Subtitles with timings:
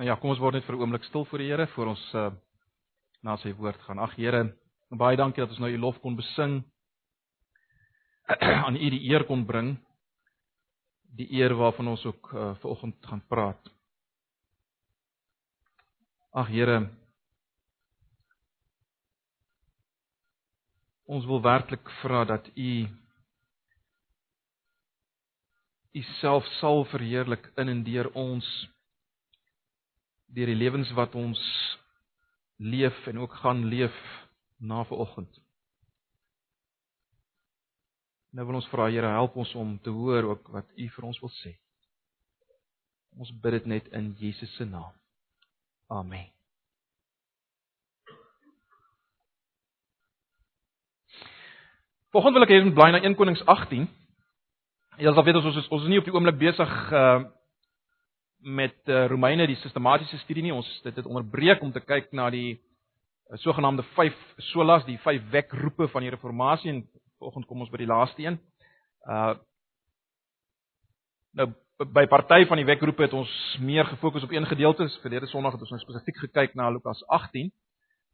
[0.00, 2.02] Nou ja, kom ons word net vir 'n oomblik stil voor die Here voor ons
[2.16, 2.30] uh,
[3.20, 3.98] na sy woord gaan.
[4.00, 4.56] Ag Here,
[4.88, 6.62] baie dankie dat ons nou u lof kon besing.
[8.64, 9.76] aan u die eer kon bring.
[11.20, 13.60] Die eer waarvan ons ook uh, vanoggend gaan praat.
[16.32, 16.88] Ag Here,
[21.04, 22.88] ons wil werklik vra dat u
[25.92, 28.70] u self sal verheerlik in en deur ons
[30.34, 31.40] deur die lewens wat ons
[32.60, 33.96] leef en ook gaan leef
[34.58, 35.40] na vanoggend.
[38.30, 41.20] Nou wil ons vra Here, help ons om te hoor ook wat U vir ons
[41.22, 41.56] wil sê.
[43.18, 44.92] Ons bid dit net in Jesus se naam.
[45.90, 46.28] Amen.
[52.10, 53.88] Volgens wil ek hê ons bly na 1 Konings 18.
[55.00, 57.20] Jy sal weet ons is ons is nie op die oomblik besig uh
[58.40, 60.54] met uh, Romeine die sistematiese studie nie.
[60.54, 64.16] Ons dit het onderbreek om te kyk na die uh, sogenaamde 5
[64.50, 66.84] solas, die 5 wekroepe van die reformatie en
[67.18, 68.40] vanoggend kom ons by die laaste een.
[69.06, 69.34] Uh
[71.30, 71.46] nou
[71.94, 73.30] by party van die wekroepe het ons
[73.62, 74.88] meer gefokus op een gedeelte.
[75.00, 77.52] Verlede Sondag het ons nou spesifiek gekyk na Lukas 18.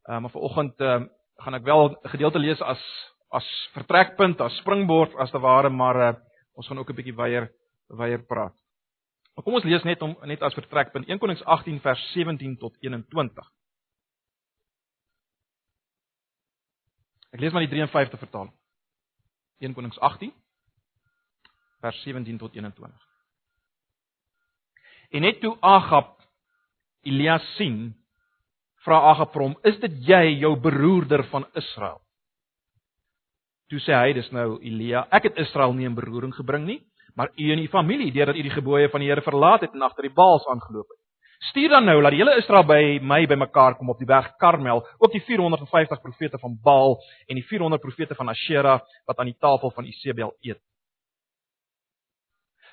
[0.06, 1.00] Uh maar vanoggend uh
[1.36, 2.82] gaan ek wel 'n gedeelte lees as
[3.30, 6.14] as vertrekpunt, as springbord as te ware, maar uh
[6.54, 7.50] ons gaan ook 'n bietjie weier
[7.88, 8.65] weier praat.
[9.36, 12.76] Maar kom ons lees net om net as vertrekpunt 1 Konings 18 vers 17 tot
[12.80, 13.50] 21.
[17.36, 18.54] Ek lees maar die 53 vertaling.
[19.60, 20.32] 1 Konings 18
[21.84, 23.04] vers 17 tot 21.
[25.12, 26.16] En net toe Agab
[27.04, 27.92] Elias sien,
[28.88, 32.00] vra Agab hom: "Is dit jy, jou beroerder van Israel?"
[33.68, 35.06] Toe sê hy: "Dis nou Elia.
[35.10, 36.80] Ek het Israel nie in beroering gebring nie."
[37.16, 39.82] Maar u en u familie deurdat u die gebooie van die Here verlaat het en
[39.82, 40.98] agter die Baals aangeloop het.
[41.38, 44.86] Stuur dan nou dat die hele Israel by my bymekaar kom op die berg Karmel,
[44.98, 49.38] ook die 450 profete van Baal en die 400 profete van Ashera wat aan die
[49.38, 50.60] tafel van Isebel eet.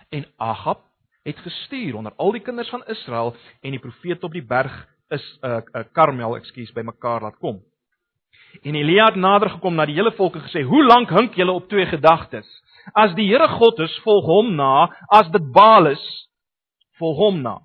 [0.10, 0.82] En Agab
[1.24, 4.74] het gestuur onder al die kinders van Israel en die profete op die berg
[5.10, 7.64] is 'n uh, uh, Karmel, ekskuus, bymekaar laat kom.
[8.62, 11.52] En Elia het nader gekom na die hele volk en gesê: "Hoe lank hink julle
[11.52, 12.64] op twee gedagtes?
[12.92, 16.04] As die Here God is, volg hom na, as dit Baal is,
[17.00, 17.58] volg hom na.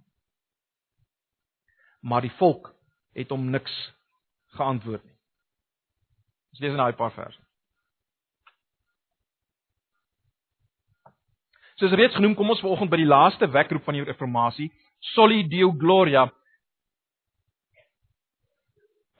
[2.06, 2.70] Maar die volk
[3.18, 3.74] het hom niks
[4.54, 5.16] geantwoord nie.
[6.54, 7.40] Ons lees in daai paar verse.
[11.78, 14.70] Soos reeds genoem, kom ons vanoggend by die laaste wekroep van die reformatie,
[15.14, 16.24] Soli Deo Gloria.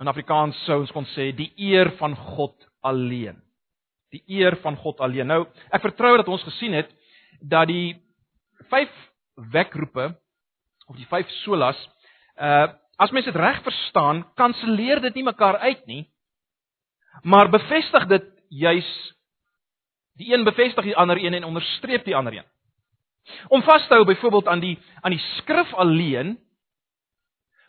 [0.03, 2.55] In Afrikaans sou ons kon sê die eer van God
[2.87, 3.39] alleen
[4.15, 5.29] die eer van God alleen.
[5.29, 6.91] Nou, ek vertrou dat ons gesien het
[7.41, 7.99] dat die
[8.73, 8.93] vyf
[9.53, 10.11] wekroepe
[10.89, 11.79] of die vyf solas
[12.37, 12.69] uh
[12.99, 16.01] as mens dit reg verstaan, kanselleer dit nie mekaar uit nie,
[17.23, 18.89] maar bevestig dit juis
[20.19, 22.49] die een bevestig die ander een en onderstreep die ander een.
[23.55, 26.35] Om vas te hou byvoorbeeld aan die aan die skrif alleen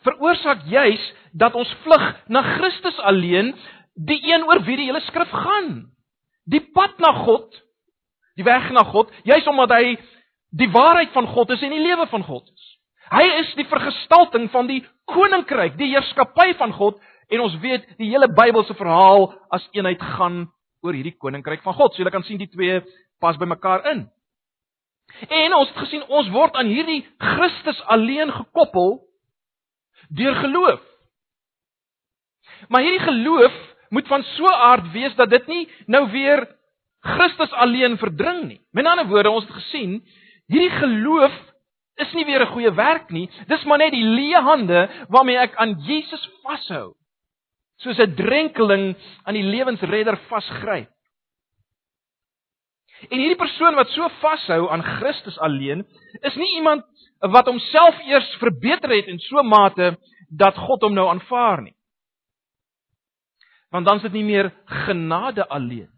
[0.01, 1.05] veroorsaak juis
[1.37, 3.53] dat ons vlug na Christus alleen,
[3.93, 5.91] die een oor wie die hele skrif gaan
[6.49, 7.53] die pad na God,
[8.39, 9.97] die weg na God, juis omdat hy
[10.57, 12.67] die waarheid van God is en die lewe van God is.
[13.09, 16.99] Hy is die vergestalting van die koninkryk, die heerskappy van God
[17.29, 20.47] en ons weet die hele Bybelse verhaal as eenheid gaan
[20.85, 21.93] oor hierdie koninkryk van God.
[21.93, 22.79] So jy kan sien die twee
[23.21, 24.05] pas by mekaar in.
[25.27, 28.99] En ons het gesien ons word aan hierdie Christus alleen gekoppel
[30.13, 30.85] deur geloof.
[32.69, 33.57] Maar hierdie geloof
[33.89, 36.47] moet van so 'n aard wees dat dit nie nou weer
[36.99, 38.61] Christus alleen verdring nie.
[38.71, 40.03] Met ander woorde, ons het gesien,
[40.47, 41.33] hierdie geloof
[41.95, 43.29] is nie weer 'n goeie werk nie.
[43.47, 46.93] Dis maar net die leë hande waarmee ek aan Jesus vashou.
[47.77, 50.89] Soos 'n drenkeling aan die lewensredder vasgryp.
[53.09, 55.85] En hierdie persoon wat so vashou aan Christus alleen,
[56.21, 56.83] is nie iemand
[57.19, 59.97] wat homself eers verbeter het in so mate
[60.29, 61.78] dat God hom nou aanvaar nie
[63.69, 64.51] want dan is dit nie meer
[64.85, 65.89] genade alleen.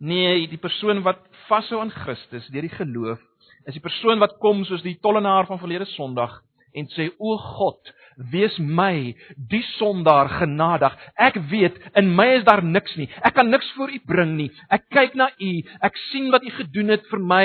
[0.00, 3.20] Nee, die persoon wat vashou aan Christus deur die geloof,
[3.68, 6.38] is die persoon wat kom soos die tollenaar van verlede Sondag
[6.72, 7.90] en sê o God,
[8.30, 9.12] wees my
[9.50, 10.94] die sondaar genadig.
[11.18, 13.08] Ek weet in my is daar niks nie.
[13.26, 14.50] Ek kan niks voor U bring nie.
[14.70, 15.50] Ek kyk na U.
[15.82, 17.44] Ek sien wat U gedoen het vir my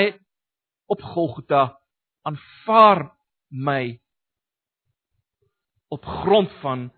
[0.92, 1.64] op Golgotha.
[2.26, 3.08] Aanvaar
[3.50, 3.96] my
[5.94, 6.90] op grond van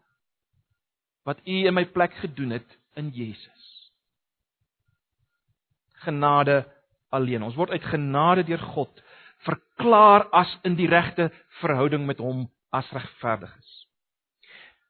[1.28, 3.64] wat U in my plek gedoen het in Jesus.
[6.06, 6.62] Genade
[7.12, 7.44] alleen.
[7.44, 9.04] Ons word uit genade deur God
[9.46, 11.28] verklaar as in die regte
[11.60, 13.74] verhouding met hom as regverdig is.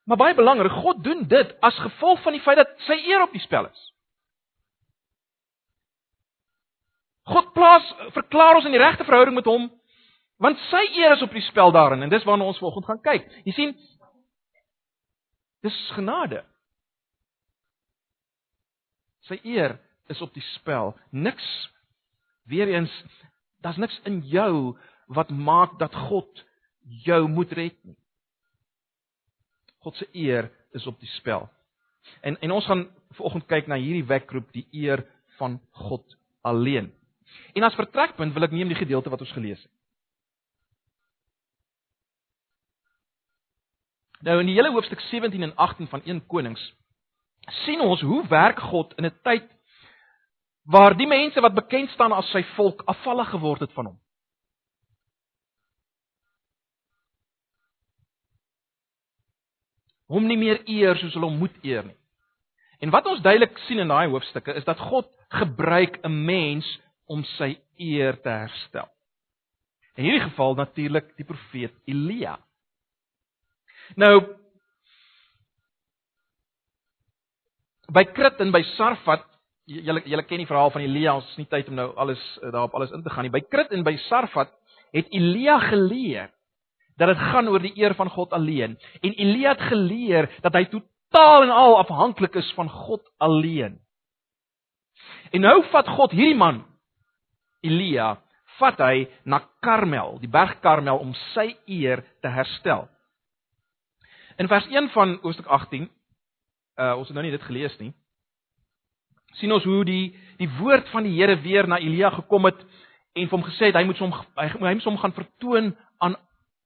[0.09, 3.35] Maar baie belangrik, God doen dit as gevolg van die feit dat sy eer op
[3.35, 3.83] die spel is.
[7.29, 9.69] God plaas verklaar ons in die regte verhouding met hom
[10.41, 13.27] want sy eer is op die spel daarin en dis waarna ons vanoggend gaan kyk.
[13.45, 13.75] Jy sien
[15.65, 16.43] dis genade.
[19.27, 19.77] Sy eer
[20.09, 20.95] is op die spel.
[21.11, 21.47] Niks
[22.49, 22.93] weer eens
[23.61, 24.77] daar's niks in jou
[25.11, 26.45] wat maak dat God
[27.05, 27.97] jou moet red nie.
[29.83, 31.49] God se eer is op die spel.
[32.21, 35.05] En en ons gaan vanoggend kyk na hierdie wekgroep die eer
[35.37, 36.91] van God alleen.
[37.53, 39.71] En as vertrekpunt wil ek neem die gedeelte wat ons gelees het.
[44.19, 46.63] Nou in die hele hoofstuk 17 en 18 van 1 Konings
[47.63, 49.47] sien ons hoe werk God in 'n tyd
[50.63, 53.99] waar die mense wat bekend staan as sy volk afvallig geword het van hom.
[60.07, 61.97] Hom nie meer eer soos hulle hom moet eer nie.
[62.79, 67.23] En wat ons duidelik sien in daai hoofstukke is dat God gebruik 'n mens om
[67.23, 68.87] sy eer te herstel.
[69.95, 72.37] In hierdie geval natuurlik die profeet Elia.
[73.95, 74.13] Nou
[77.89, 79.23] by Krit en by Sarfat,
[79.69, 82.51] julle julle ken die verhaal van Elia, ons is nie tyd om nou alles eh,
[82.51, 83.33] daarop alles in te gaan nie.
[83.33, 84.53] By Krit en by Sarfat
[84.93, 86.29] het Elia geleer
[86.99, 88.75] dat dit gaan oor die eer van God alleen.
[89.01, 93.79] En Elia het geleer dat hy totaal en al afhanklik is van God alleen.
[95.31, 96.65] En nou vat God hierdie man
[97.63, 98.17] Elia
[98.59, 102.89] vat hy na Karmel, die berg Karmel om sy eer te herstel.
[104.39, 105.89] In vers 1 van Hoofstuk 18,
[106.75, 107.93] uh ons het nou nie dit gelees nie.
[109.35, 112.61] sien ons hoe die die woord van die Here weer na Elia gekom het
[113.13, 116.15] en vir hom gesê het hy moet hom hy, hy moet hom gaan vertoon aan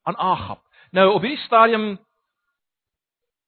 [0.04, 0.62] aan Agab.
[0.92, 1.98] Nou op hierdie stadium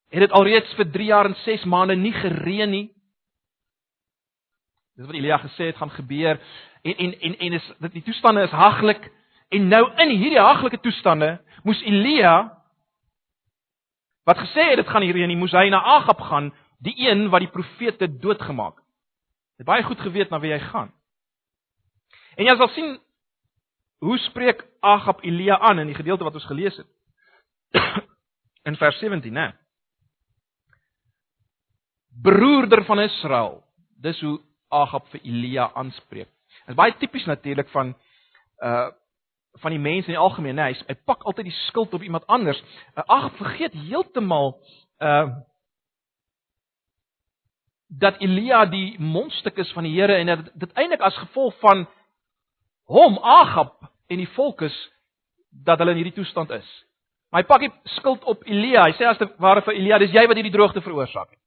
[0.09, 2.89] het dit alreeds vir 3 jaar en 6 maande nie gereën nie.
[4.97, 6.41] Dis wat Elia gesê het gaan gebeur
[6.81, 9.05] en en en en is dit die toestande is haglik
[9.49, 12.54] en nou in hierdie haglike toestande moes Elia
[14.25, 16.51] wat gesê het dit gaan hierheen nie moes hy na Agab gaan
[16.83, 18.85] die een wat die profete doodgemaak het.
[19.55, 20.91] Hy het baie goed geweet na wie hy gaan.
[22.35, 22.97] En jy sal sien
[24.03, 26.89] hoe spreek Agab Elia aan in die gedeelte wat ons gelees het.
[28.69, 29.53] in vers 17, né?
[32.21, 33.63] Broeder van Israel.
[34.01, 34.39] Dis hoe
[34.69, 36.29] Agab vir Elia aanspreek.
[36.65, 37.95] Dit is baie tipies natuurlik van
[38.63, 38.91] uh
[39.63, 42.27] van die mense in die algemeen, nee, hy, hy pak altyd die skuld op iemand
[42.27, 42.61] anders.
[42.95, 44.57] Uh, Agab vergeet heeltemal
[45.03, 45.27] uh
[47.87, 51.85] dat Elia die mondstuk is van die Here en dat dit eintlik as gevolg van
[52.91, 53.77] hom Agab
[54.11, 54.75] en die volk is
[55.49, 56.67] dat hulle in hierdie toestand is.
[57.31, 58.87] Maar hy pak die skuld op Elia.
[58.89, 61.41] Hy sê as dit ware vir Elia, dis jy wat hierdie droogte veroorsaak het.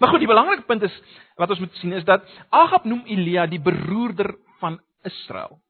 [0.00, 0.96] Maar goed, die belangrike punt is
[1.38, 5.60] wat ons moet sien is dat Agab noem Elia die beroerder van Israel.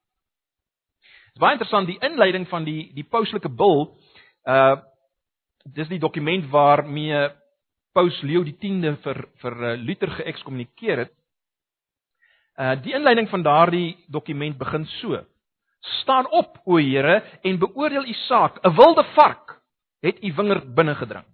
[1.37, 3.91] Dit is baie interessant die inleiding van die die pauslike bil
[4.49, 4.77] uh
[5.77, 7.29] dis die dokument waarmee
[7.93, 11.13] Paus Leo die 10de vir vir uh, Luther geëkskommunikeer het.
[12.57, 15.21] Uh die inleiding van daardie dokument begin so:
[16.01, 18.57] Staan op, o Here, en beoordeel u saak.
[18.65, 19.61] 'n Wilde vark
[20.01, 21.27] het u wingerd binne gedring.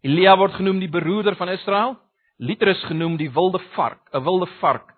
[0.00, 1.98] Elia word genoem die beroerder van Israel.
[2.38, 4.94] Liter is genoem die wilde vark, 'n wilde vark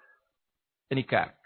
[0.90, 1.43] in die kerk.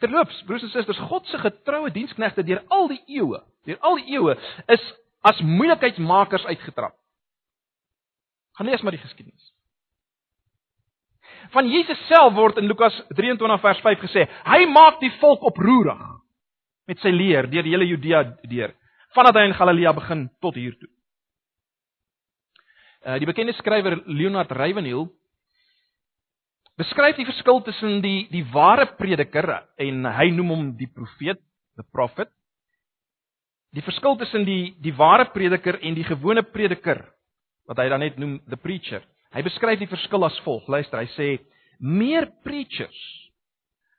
[0.00, 4.14] Terloops, broers en susters, God se getroue diensknegte deur al die eeue, deur al die
[4.16, 4.36] eeue
[4.72, 4.86] is
[5.26, 6.94] as moeilikheidsmakers uitgetrap.
[8.56, 9.52] Gaan lees maar die geskiedenis.
[11.52, 16.00] Van Jesus self word in Lukas 23 vers 5 gesê, hy maak die volk oproerig
[16.86, 18.74] met sy leer deur die hele Judea deur
[19.16, 20.90] vandat hy in Galilea begin tot hier toe.
[23.06, 25.06] Uh die bekende skrywer Leonard Ravenhill
[26.80, 29.48] beskryf die verskil tussen die die ware prediker
[29.80, 31.40] en hy noem hom die profeet,
[31.76, 32.30] the prophet.
[33.76, 37.04] Die verskil tussen die die ware prediker en die gewone prediker
[37.66, 39.02] wat hy dan net noem the preacher.
[39.34, 40.68] Hy beskryf die verskil as volg.
[40.70, 41.28] Luister, hy sê
[41.80, 42.96] meer preachers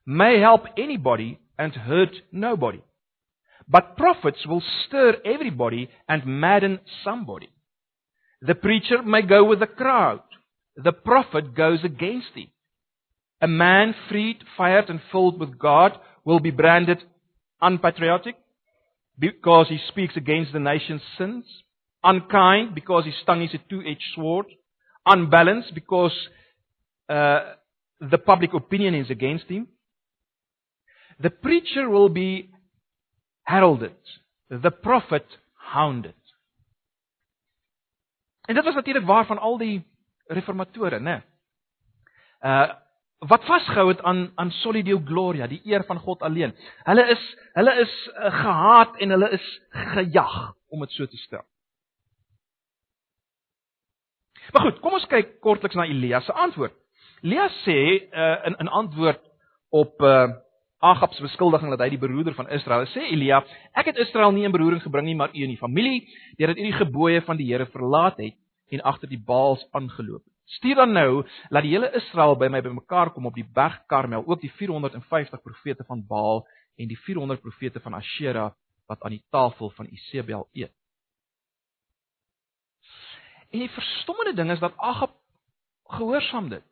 [0.05, 2.81] may help anybody and hurt nobody.
[3.67, 7.49] But prophets will stir everybody and madden somebody.
[8.41, 10.21] The preacher may go with the crowd.
[10.75, 12.49] The prophet goes against it.
[13.41, 17.03] A man freed, fired, and filled with God will be branded
[17.61, 18.35] unpatriotic
[19.19, 21.45] because he speaks against the nation's sins,
[22.03, 24.45] unkind because his tongue is a two edged sword,
[25.05, 26.13] unbalanced because
[27.09, 27.53] uh,
[27.99, 29.67] the public opinion is against him.
[31.19, 32.51] The preacher will be
[33.43, 33.95] heralded,
[34.49, 35.25] the prophet
[35.55, 36.13] hounded.
[38.47, 39.85] En dit was natuurlik waar van al die
[40.25, 41.23] reformatore, né?
[42.39, 42.71] Uh
[43.25, 46.53] wat vasgehou het aan aan soli deo gloria, die eer van God alleen.
[46.85, 50.35] Hulle is hulle is uh, gehaat en hulle is gejag,
[50.69, 51.45] om dit so te stel.
[54.53, 56.75] Maar goed, kom ons kyk kortliks na Elia se antwoord.
[57.25, 57.79] Elia sê
[58.11, 59.23] uh, in 'n antwoord
[59.69, 60.27] op uh
[60.79, 63.41] Agab se beskuldiging dat hy die beroerder van Israel is, sê Elia:
[63.73, 66.05] "Ek het Israel nie in beroering gebring nie, maar u en die familie,
[66.37, 68.35] deurdat u die gebooie van die Here verlaat het
[68.69, 70.36] en agter die Baals aangeloop het.
[70.47, 74.23] Stuur dan nou dat die hele Israel by my bymekaar kom op die berg Karmel,
[74.23, 76.45] ook die 450 profete van Baal
[76.79, 78.53] en die 400 profete van Ashera
[78.87, 80.71] wat aan die tafel van Isebel eet."
[83.51, 85.15] En die verstommende ding is dat Agab
[85.83, 86.63] gehoorsaam dit.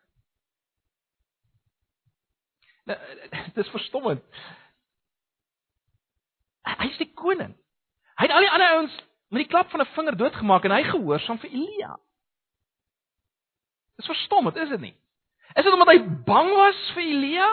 [2.86, 3.00] Nou,
[3.53, 4.24] dit is verstommend.
[6.65, 7.55] Hy is die koning.
[8.15, 8.96] Hy het al die ander ouens
[9.34, 11.96] met die klap van 'n vinger doodgemaak en hy gehoorsaam vir Elia.
[14.00, 14.96] Dis verstommend, is dit nie?
[15.56, 17.48] Is dit omdat hy bang was vir Elia?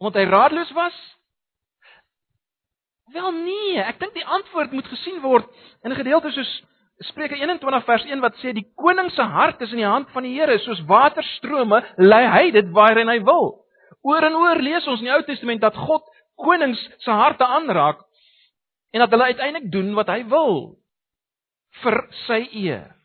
[0.00, 0.98] Omdat hy raadloos was?
[3.14, 5.48] Wel nee, ek dink die antwoord moet gesien word
[5.82, 6.52] in 'n gedeelte soos
[7.00, 10.22] Spreuke 21 vers 1 wat sê die koning se hart is in die hand van
[10.22, 13.64] die Here, soos waterstrome lei hy dit waarheen hy wil.
[14.04, 16.04] Oor en oor lees ons in die Ou Testament dat God
[16.36, 18.04] konings se harte aanraak
[18.92, 20.76] en dat hulle uiteindelik doen wat hy wil
[21.80, 21.96] vir
[22.26, 22.99] sy eer.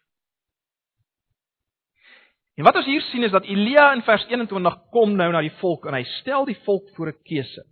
[2.55, 5.53] En wat ons hier sien is dat Elia in vers 21 kom nou na die
[5.59, 7.63] volk en hy stel die volk voor 'n keuse.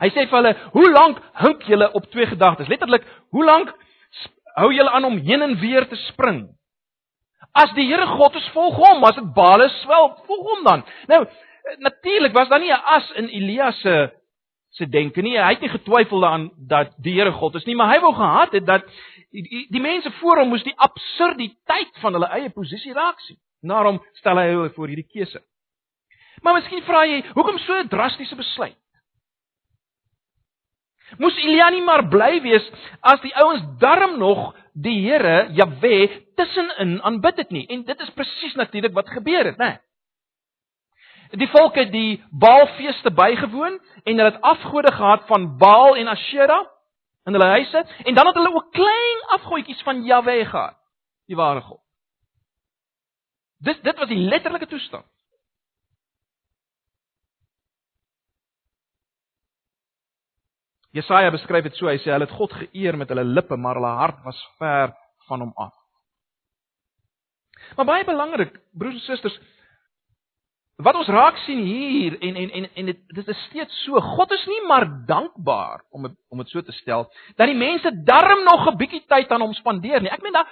[0.00, 3.72] Hy sê vir hulle: "Hoe lank hink julle op twee gedagtes?" Letterlik, hoe lank
[4.56, 6.48] hou julle aan om heen en weer te spring.
[7.52, 10.84] As die Here God is, volg hom, as dit Baal is, wel, volg hom dan.
[11.08, 11.26] Nou,
[11.78, 14.10] natuurlik was daar nie 'n as in Elia se
[14.70, 15.36] se denke nie.
[15.36, 18.52] Hy het nie getwyfel daaraan dat die Here God is nie, maar hy wou gehad
[18.52, 18.82] het dat
[19.30, 23.36] die, die, die mense voor hom moes die absurditeit van hulle eie posisie raak sien.
[23.62, 25.42] Daarom stel hy hulle voor hierdie keuse.
[26.42, 28.78] Maar miskien vra jy, hoekom so 'n drastiese besluit?
[31.18, 32.64] Moes Elia nie maar bly wees
[33.00, 37.66] as die ouens darm nog die Here Jahwe tussenin aanbid het nie.
[37.68, 39.78] En dit is presies natuurlik wat gebeur het, né?
[41.36, 46.66] Die volk het die Baalfeeste bygewoon en hulle het afgode gehad van Baal en Asherah
[47.24, 50.76] in hulle huise en dan het hulle ook klein afgodetjies van Jahwe gehad,
[51.26, 51.80] die ware God.
[53.62, 55.06] Dit dit was die letterlike toestand.
[60.92, 63.94] Jesaja beskryf dit so, hy sê hulle het God geëer met hulle lippe, maar hulle
[63.96, 64.92] hart was ver
[65.28, 65.72] van hom af.
[67.78, 69.38] Maar baie belangrik, broers en susters,
[70.82, 74.34] wat ons raak sien hier en en en en dit dit is steeds so, God
[74.34, 78.44] is nie maar dankbaar om het, om dit so te stel dat die mense darm
[78.44, 80.10] nog 'n bietjie tyd aan hom spandeer nie.
[80.10, 80.44] Ek meen da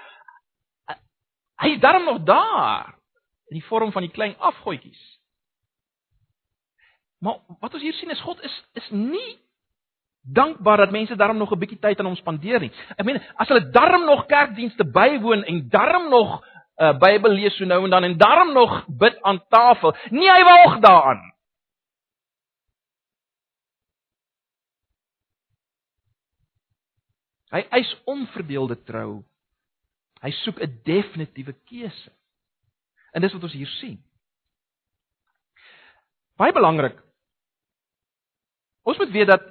[1.60, 2.99] hy is darm nog daar
[3.50, 5.00] in die vorm van die klein afgoetjies.
[7.20, 9.38] Maar wat ons hier sien is God is is nie
[10.20, 12.72] dankbaar dat mense daarom nog 'n bietjie tyd aan hom spandeer nie.
[12.96, 16.44] Ek meen, as hulle daarom nog kerkdienste bywoon en daarom nog 'n
[16.82, 20.30] uh, eh, Bybel lees so nou en dan en daarom nog bid aan tafel, nie
[20.30, 21.32] hy waag daaraan.
[27.50, 29.24] Hy eis onverdeelde trou.
[30.20, 32.10] Hy soek 'n definitiewe keuse.
[33.12, 33.98] En dis wat ons hier sien.
[36.36, 36.96] Baie belangrik.
[38.82, 39.42] Ons moet weet dat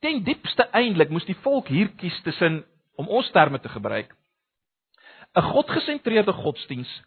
[0.00, 2.62] ten diepste eintlik moes die volk hier kies tussen
[3.00, 4.12] om ons terme te gebruik
[5.32, 7.02] 'n godgesentreerde godsdiens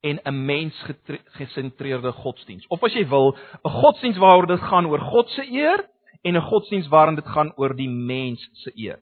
[0.00, 2.66] en 'n mensgesentreerde godsdiens.
[2.66, 5.88] Of as jy wil, 'n godsdiens waaroor dit gaan oor God se eer
[6.22, 8.98] en 'n godsdiens waarin dit gaan oor die mens se eer.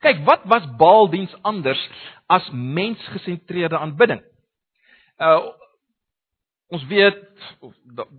[0.00, 1.90] Kyk, wat was Baaldiens anders
[2.26, 4.22] as mensgesentreerde aanbidding?
[5.18, 5.52] Uh
[6.68, 7.20] ons weet
[7.64, 7.72] of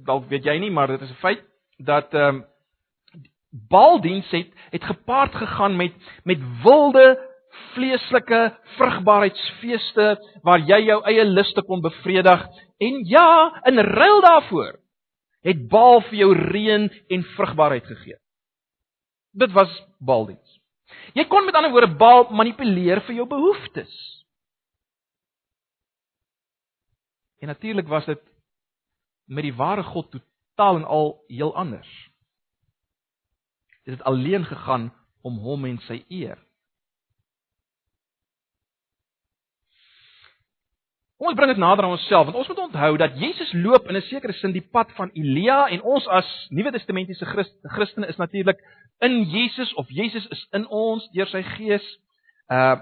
[0.06, 1.44] dalk weet jy nie, maar dit is 'n feit
[1.78, 2.46] dat ehm um,
[3.52, 7.30] Baaldiens het het gepaard gegaan met met wilde
[7.74, 12.46] vleeslike vrugbaarheidsfeeste waar jy jou eie luste kon bevredig
[12.78, 14.80] en ja, in ruil daarvoor
[15.42, 18.18] het Baal vir jou reën en vrugbaarheid gegee.
[19.32, 20.60] Dit was Baaldiens.
[21.14, 23.94] Jy kon met ander woorde Baal manipuleer vir jou behoeftes.
[27.40, 28.22] En natuurlik was dit
[29.26, 32.10] met die ware God totaal en al heel anders.
[33.84, 36.38] Dit het alleen gegaan om hom en sy eer.
[41.20, 43.96] Kom ons bring dit nader aan onsself want ons moet onthou dat Jesus loop in
[43.96, 48.16] 'n sekere sin die pad van Elia en ons as Nuwe Testamentiese Christ, Christene is
[48.16, 48.62] natuurlik
[49.00, 52.00] in Jesus of Jesus is in ons deur sy Gees.
[52.48, 52.80] Uh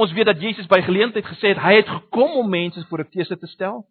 [0.00, 3.10] ons weet dat Jesus by geleentheid gesê het hy het gekom om mense voor 'n
[3.10, 3.84] keuse te stel.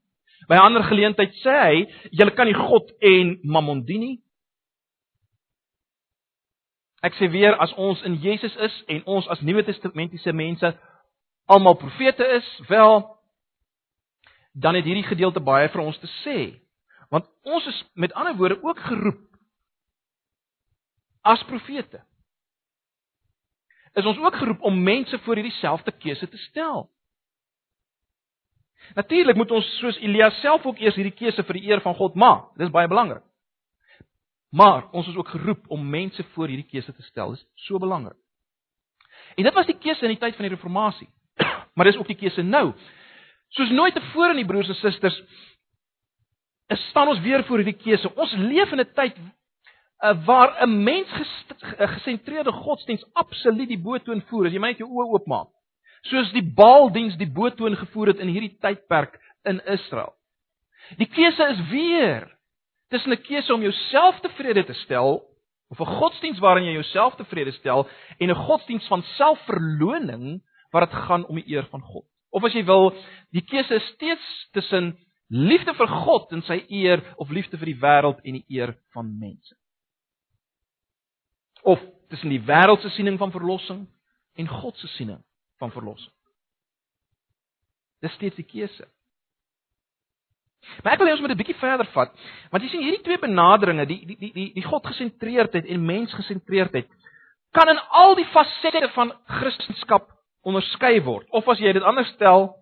[0.47, 1.75] By 'n ander geleentheid sê hy,
[2.11, 4.19] julle kan nie God en Mammon dien nie.
[7.01, 10.77] Ek sê weer as ons in Jesus is en ons as Nuwe Testamentiese mense
[11.45, 13.17] almal profete is, wel
[14.53, 16.59] dan het hierdie gedeelte baie vir ons te sê.
[17.09, 19.25] Want ons is met ander woorde ook geroep
[21.21, 22.03] as profete.
[23.93, 26.89] Is ons ook geroep om mense voor hierdie selfde keuse te stel.
[28.95, 32.15] Natuurlik moet ons soos Elia self ook eers hierdie keuse vir die eer van God
[32.15, 32.49] maak.
[32.57, 33.23] Dis baie belangrik.
[34.49, 37.35] Maar ons is ook geroep om mense voor hierdie keuse te stel.
[37.35, 38.17] Dis so belangrik.
[39.35, 41.09] En dit was die keuse in die tyd van die reformatie.
[41.75, 42.73] Maar dis ook die keuse nou.
[43.55, 45.17] Soos nooit tevore in die broers en susters
[46.69, 48.11] is staan ons weer voor hierdie keuse.
[48.15, 49.15] Ons leef in 'n tyd
[49.99, 51.07] waar 'n mens
[51.77, 54.45] gesentreerde godsdiens absoluut die boetoon voer.
[54.45, 55.47] As jy my net jou oë oopmaak.
[56.01, 60.13] Soos die Baaldiens die boetoon gevoer het in hierdie tydperk in Israel.
[60.97, 62.37] Die keuse is weer
[62.89, 65.21] tussen 'n keuse om jouself tevrede te stel
[65.69, 67.87] of 'n godsdiens waarin jy jouself tevrede stel
[68.17, 70.41] en 'n godsdiens van selfverloning
[70.71, 72.05] waar dit gaan om die eer van God.
[72.29, 72.93] Of as jy wil,
[73.31, 77.79] die keuse is steeds tussen liefde vir God en sy eer of liefde vir die
[77.81, 79.58] wêreld en die eer van mense.
[81.69, 83.83] Of tussen die wêreld se siening van verlossing
[84.39, 85.19] en God se siening
[85.61, 86.13] van verlossing.
[88.01, 88.87] Dis steeds die keuse.
[90.83, 92.11] Maar ek wil hê ons moet 'n bietjie verder vat,
[92.51, 96.87] want jy sien hierdie twee benaderinge, die die die die die God-gesentreerdheid en mens-gesentreerdheid,
[97.51, 100.07] kan in al die fasette van Christendom
[100.43, 101.27] onderskei word.
[101.29, 102.55] Of as jy dit anders stel,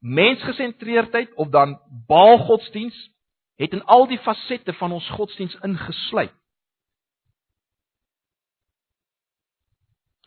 [0.00, 1.78] mensgesentreerdheid of dan
[2.08, 2.96] Baalgodsdiens
[3.58, 6.34] het in al die fasette van ons godsdiens ingesluit.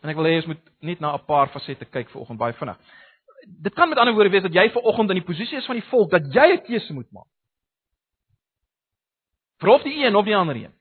[0.02, 2.78] En ek wil hê ons moet net na 'n paar fasette kyk vanoggend baie vinnig.
[3.62, 5.90] Dit kan met ander woorde wees dat jy vanoggend in die posisie is van die
[5.90, 7.30] volk dat jy 'n keuse moet maak.
[9.60, 10.74] Vir of die een of die ander een.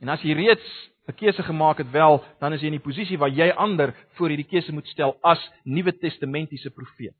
[0.00, 3.18] En as jy reeds 'n keuse gemaak het wel, dan is jy in die posisie
[3.18, 7.16] waar jy ander voor hierdie keuse moet stel as Nuwe Testamentiese profeet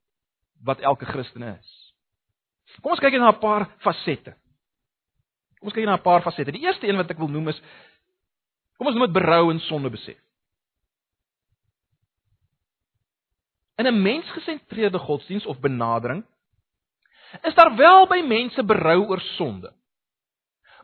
[0.64, 1.94] wat elke Christen is.
[2.80, 4.34] Kom ons kyk net na 'n paar fasette.
[5.58, 6.52] Kom ons kyk na 'n paar fasette.
[6.52, 7.62] Die eerste een wat ek wil noem is
[8.80, 10.16] kom ons moet berou en sonde besef.
[13.76, 16.24] In 'n mensgesentreerde godsdiens of benadering
[17.42, 19.72] is daar wel by mense berou oor sonde.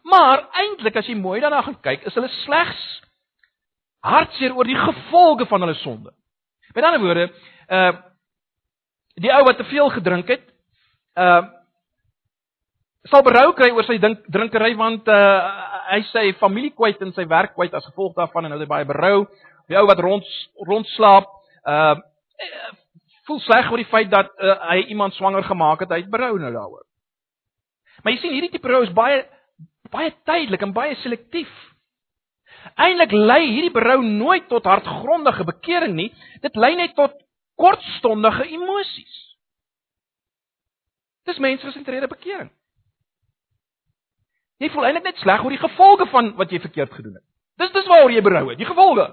[0.02, 3.02] Maar eintlik as jy mooi daarna gaan kyk, is hulle slegs
[4.00, 6.12] hartseer oor die gevolge van hulle sonde.
[6.74, 7.32] Met ander woorde,
[7.68, 7.92] uh
[9.14, 10.44] die ou wat te veel gedrink het,
[11.16, 11.48] uh
[13.02, 17.54] sal berou kry oor sy drinkery want uh hy sy familie kwyt en sy werk
[17.54, 19.26] kwyt as gevolg daarvan en hy baie berou.
[19.68, 20.34] Die ou wat rond
[20.68, 21.30] rondslaap,
[21.66, 21.96] uh
[23.26, 26.36] voel sleg oor die feit dat uh, hy iemand swanger gemaak het, hy het berou
[26.38, 26.84] nou daaroor.
[28.04, 29.24] Maar jy sien hierdie tipe berou is baie
[29.90, 31.50] baie tydelik en baie selektief.
[32.74, 36.08] Eintlik lei hierdie berou nooit tot hartgrondige bekering nie.
[36.42, 37.14] Dit lei net tot
[37.58, 39.14] kortstondige emosies.
[41.26, 42.50] Dis mensgesentreerde bekering.
[44.58, 47.24] Jy voel eintlik net sleg oor die gevolge van wat jy verkeerd gedoen het.
[47.60, 49.06] Dis dis waaroor jy berou het, die gevolge.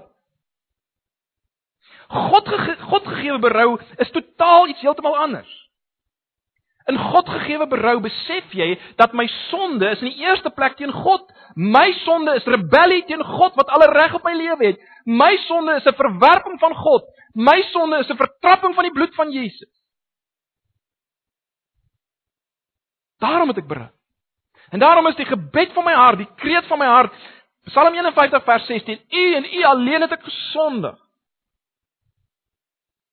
[2.14, 5.52] God ge God gegeewe berou is totaal iets heeltemal anders.
[6.84, 10.92] In God gegeewe berou besef jy dat my sonde is in die eerste plek teen
[10.92, 11.24] God.
[11.56, 14.82] My sonde is rebellie teen God wat alle reg op my lewe het.
[15.04, 17.04] My sonde is 'n verwerping van God.
[17.34, 19.72] My sonde is 'n vertrapping van die bloed van Jesus.
[23.18, 23.90] Daarom het ek berou.
[24.70, 27.12] En daarom is die gebed van my hart, die kreet van my hart,
[27.64, 30.98] Psalm 51 vers 16: U en U alleen het ek gesondig.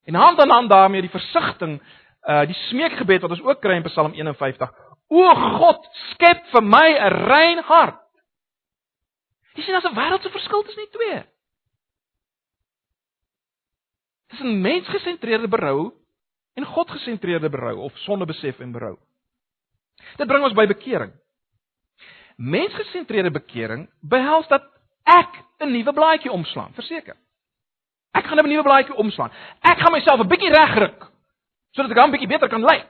[0.05, 1.81] En hand aan hand daarmee die versigtiging
[2.27, 4.71] uh die smeekgebed wat ons ook kry in Psalm 51.
[5.11, 8.01] O God, skep vir my 'n rein hart.
[9.55, 11.23] Jy sien as 'n wêreldse verskil tussen die twee.
[14.29, 15.91] Dis 'n mensgesentreerde berou
[16.55, 18.97] en God-gesentreerde berou of sondebesef en berou.
[20.17, 21.11] Dit bring ons by bekering.
[22.41, 24.63] Mensgesentreerde bekering behels dat
[25.05, 25.29] ek
[25.61, 27.15] 'n nuwe blaadjie oomslaan, verseker.
[28.17, 29.31] Ek gaan 'n nuwe blaadjie oomslaan.
[29.61, 31.11] Ek gaan myself 'n bietjie regruk
[31.71, 32.87] sodat ek dan 'n bietjie beter kan lyk.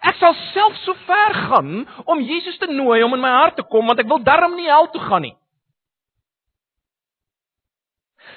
[0.00, 3.62] Ek sal self so ver gaan om Jesus te nooi om in my hart te
[3.62, 5.36] kom want ek wil darm nie hel toe gaan nie.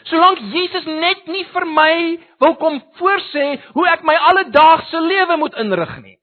[0.10, 1.94] Solank Jesus net nie vir my
[2.40, 6.18] wil kom voorsê hoe ek my alledaagse lewe moet inrig nie.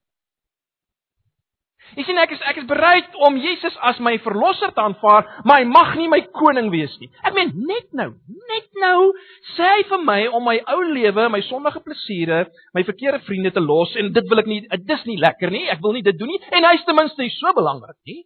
[1.95, 5.63] Jy sien ek is ek is bereid om Jesus as my verlosser te aanvaar, maar
[5.63, 7.09] hy mag nie my koning wees nie.
[7.23, 8.09] Ek meen net nou,
[8.51, 9.13] net nou
[9.55, 12.43] sê hy vir my om my ou lewe, my sondige plesiere,
[12.77, 15.65] my verkeerde vriende te los en dit wil ek nie, dit is nie lekker nie.
[15.73, 18.25] Ek wil nie dit doen nie en hy's ten minste nie so belangrik nie.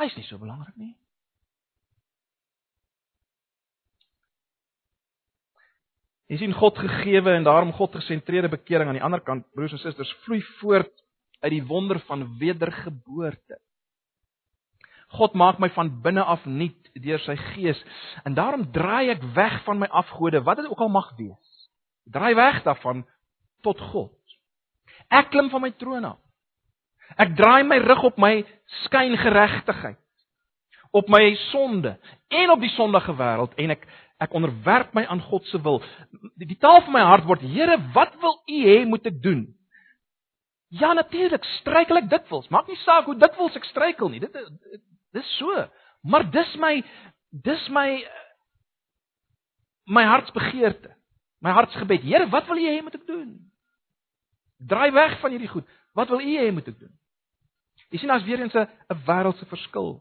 [0.00, 0.94] Hy's nie so belangrik nie.
[6.32, 9.82] Jy sien God gegeewe en daarom God gesentreerde bekering aan die ander kant, broers en
[9.82, 11.01] susters, vloei voort
[11.42, 13.58] uit die wonder van wedergeboorte.
[15.12, 17.80] God maak my van binne af nuut deur sy gees
[18.24, 21.68] en daarom draai ek weg van my afgode, wat dit ook al mag wees.
[22.08, 23.04] Draai weg daarvan
[23.62, 24.14] tot God.
[25.12, 26.20] Ek klim van my troon af.
[27.20, 28.40] Ek draai my rug op my
[28.86, 29.98] skyngeregtigheid,
[30.96, 31.98] op my sonde
[32.32, 33.84] en op die sondige wêreld en ek
[34.22, 35.80] ek onderwerp my aan God se wil.
[36.38, 39.48] Die, die taal van my hart word: Here, wat wil U hê moet ek doen?
[40.72, 42.48] Ja natuurlik, struikel ek dikwels.
[42.48, 44.22] Maak nie saak hoe dikwels ek struikel nie.
[44.22, 44.36] Dit
[45.12, 45.66] dis so.
[46.08, 46.78] Maar dis my
[47.44, 47.88] dis my
[49.84, 50.94] my hartsbegeerte.
[51.44, 52.06] My hartsgebed.
[52.06, 53.34] Here, wat wil U hê moet ek doen?
[54.62, 55.68] Draai weg van hierdie goed.
[55.92, 56.92] Wat wil U hê moet ek doen?
[57.92, 60.00] Jy sien as weer eens 'n 'n wêreldse verskil.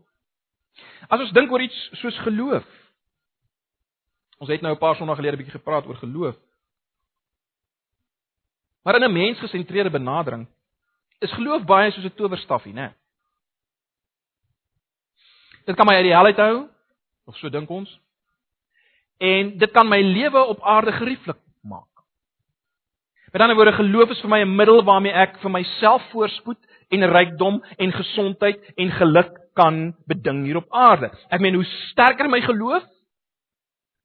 [1.10, 2.64] As ons dink oor iets soos geloof.
[4.40, 6.38] Ons het nou 'n paar sonder gelede bietjie gepraat oor geloof.
[8.84, 10.48] Maar in 'n mensgesentreerde benadering
[11.22, 12.94] is geloof baie soos 'n towerstafie, né?
[15.66, 16.70] Dit kan my uit die hel uithou,
[17.26, 18.00] of so dink ons.
[19.22, 21.88] En dit kan my lewe op aarde gerieflik maak.
[23.32, 26.58] Met ander woorde, geloof is vir my 'n middel waarmee ek vir myself voorspoed
[26.90, 31.12] en rykdom en gesondheid en geluk kan beding hier op aarde.
[31.30, 32.84] Ek meen, hoe sterker my geloof,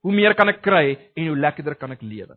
[0.03, 2.37] hoe meer kan ek kry en hoe lekkerder kan ek lewe.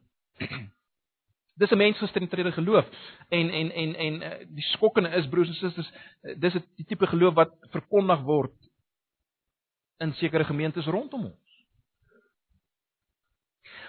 [1.59, 2.85] Dis 'n mensgestreerde geloof.
[3.29, 5.91] En en en en eh, die skokkende is broers en susters,
[6.21, 8.55] eh, dis 'n tipe geloof wat verkondig word
[9.97, 11.49] in sekere gemeentes rondom ons.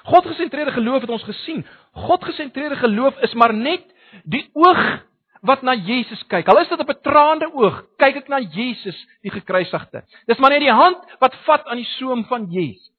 [0.02, 1.66] God gesentreerde geloof het ons gesien.
[1.92, 3.84] God gesentreerde geloof is maar net
[4.24, 5.06] die oog
[5.40, 6.48] wat na Jesus kyk.
[6.48, 10.04] Al is dit op 'n traande oog, kyk ek na Jesus, die gekruisigde.
[10.26, 12.89] Dis maar net die hand wat vat aan die soem van Jesus.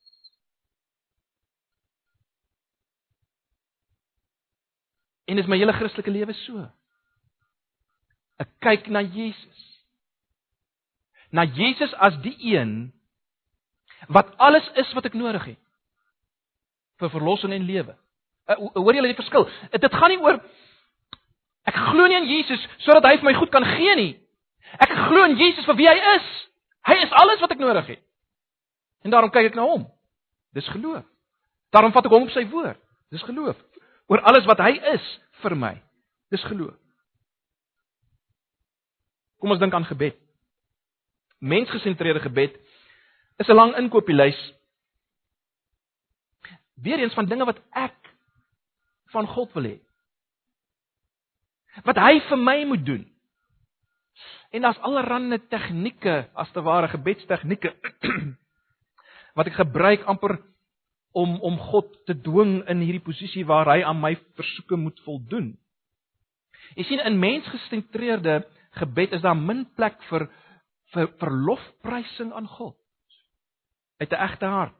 [5.32, 6.65] En dis my hele Christelike lewe so.
[8.41, 9.60] Ek kyk na Jesus.
[11.32, 12.91] Na Jesus as die een
[14.12, 15.60] wat alles is wat ek nodig het
[17.00, 17.96] vir verlossing en lewe.
[18.50, 19.48] Uh, hoor julle die verskil?
[19.72, 20.41] Dit gaan nie oor
[21.70, 24.12] ek glo nie in Jesus sodat hy vir my goed kan gee nie.
[24.84, 26.30] Ek glo in Jesus vir wie hy is.
[26.89, 28.04] Hy is alles wat ek nodig het.
[29.06, 29.88] En daarom kyk ek na hom.
[30.58, 31.06] Dis geloof.
[31.72, 32.82] Daarom vat ek hom op sy woord.
[33.13, 33.56] Dis geloof
[34.12, 35.06] oor alles wat hy is
[35.41, 35.76] vir my.
[36.32, 36.76] Dis geloof.
[39.39, 40.17] Kom ons dink aan gebed.
[41.41, 42.58] Mensgesentreerde gebed
[43.39, 44.41] is 'n lang inkopieslys.
[46.76, 47.97] Weereens van dinge wat ek
[49.13, 49.80] van God wil hê.
[51.84, 53.04] Wat hy vir my moet doen.
[54.52, 57.76] En daar's allerlei tegnieke, as te ware gebedstegnieke
[59.38, 60.41] wat ek gebruik amper
[61.12, 65.54] om om God te dwing in hierdie posisie waar hy aan my versoeke moet voldoen.
[66.76, 68.41] Jy sien in mensgestentreerde
[68.80, 70.30] gebed is daar min plek vir
[70.91, 72.76] vir verlofprysing aan God.
[74.00, 74.78] Uit 'n egte hart.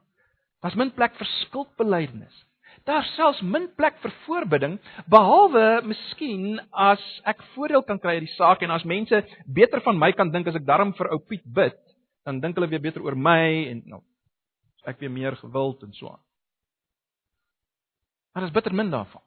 [0.62, 2.44] Daar's min plek vir skuldbelydenis.
[2.84, 8.36] Daar's selfs min plek vir voorbidding behalwe miskien as ek voordeel kan kry uit die
[8.36, 11.44] saak en as mense beter van my kan dink as ek darm vir ou Piet
[11.44, 11.78] bid,
[12.24, 14.02] dan dink hulle weer beter oor my en nou
[14.88, 16.22] ek weer meer gewild en so aan.
[18.32, 19.22] Maar dis bitter min daarvan.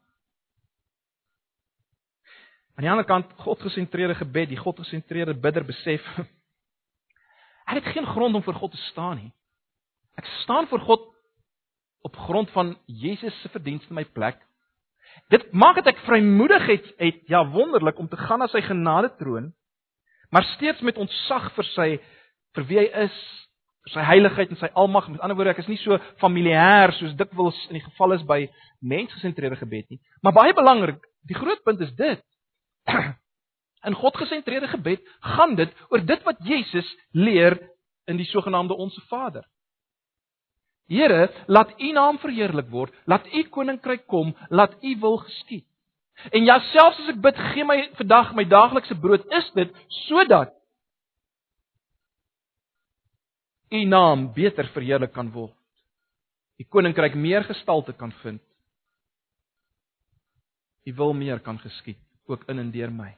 [2.75, 6.03] Aan die ander kant, God-gesentreerde gebed, die God-gesentreerde bidder besef
[7.69, 9.31] ek het geen grond om vir God te staan nie.
[10.19, 11.05] Ek staan voor God
[12.05, 14.37] op grond van Jesus se verdienste in my plek.
[15.33, 19.13] Dit maak dit ek vrymoedig het, het ja wonderlik om te gaan na sy genade
[19.17, 19.53] troon,
[20.29, 21.87] maar steeds met ontzag vir sy
[22.55, 23.17] vir wie hy is
[23.93, 25.09] sy heiligheid en sy almag.
[25.11, 28.39] Met ander woorde, ek is nie so familier soos dikwels in die geval is by
[28.81, 29.99] mensgesentreerde gebed nie.
[30.25, 32.23] Maar baie belangrik, die groot punt is dit.
[33.85, 35.03] In God-gesentreerde gebed
[35.35, 37.59] gaan dit oor dit wat Jesus leer
[38.09, 39.45] in die sogenaamde Onse Vader.
[40.89, 45.65] Here, laat U naam verheerlik word, laat U koninkryk kom, laat U wil geskied.
[46.31, 49.73] En ja, selfs as ek bid, gee my vandag my daaglikse brood, is dit
[50.05, 50.53] sodat
[53.71, 55.55] u naam beter verheerlik kan word.
[56.55, 58.41] die koninkryk meer gestalte kan vind.
[60.85, 61.99] U wil meer kan geskied
[62.29, 63.11] ook in en deur my.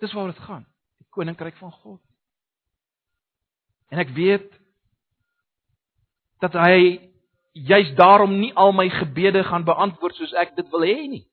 [0.00, 0.64] Dis waar dit gaan,
[0.98, 2.00] die koninkryk van God.
[3.92, 4.48] En ek weet
[6.42, 6.98] dat hy
[7.52, 11.24] juis daarom nie al my gebede gaan beantwoord soos ek dit wil hê nie.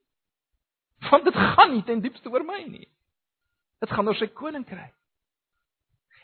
[1.10, 2.88] Want dit gaan nie ten diepste oor my nie.
[3.80, 4.96] Dit gaan oor sy koninkryk.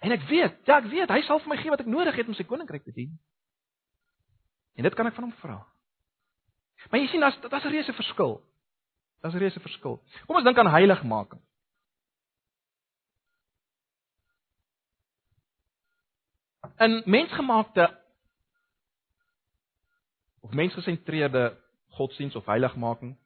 [0.05, 2.27] En ek weet, ja ek weet, hy sal vir my gee wat ek nodig het
[2.29, 3.15] om sy koninkryk te dien.
[4.77, 5.57] En dit kan ek van hom vra.
[6.91, 8.37] Maar jy sien daar's daar's 'n reuse verskil.
[9.21, 9.97] Daar's 'n reuse verskil.
[10.27, 11.41] Kom ons dink aan heiligmaking.
[16.77, 18.01] In mensgemaakte
[20.41, 23.17] of mensgesentreerde godsdiens of heiligmaking